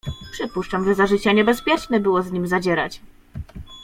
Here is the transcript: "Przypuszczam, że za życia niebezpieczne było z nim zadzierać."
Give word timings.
"Przypuszczam, 0.31 0.85
że 0.85 0.95
za 0.95 1.07
życia 1.07 1.31
niebezpieczne 1.31 1.99
było 1.99 2.21
z 2.23 2.31
nim 2.31 2.47
zadzierać." 2.47 3.01